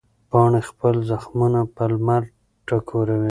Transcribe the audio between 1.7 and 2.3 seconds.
په لمر